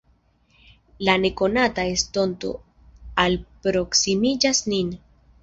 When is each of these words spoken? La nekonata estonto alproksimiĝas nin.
La 1.07 1.13
nekonata 1.25 1.85
estonto 1.97 2.51
alproksimiĝas 3.27 4.65
nin. 4.75 4.93